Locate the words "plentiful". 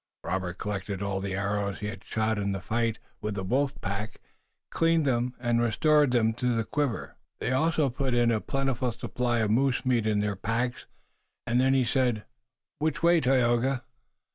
8.41-8.93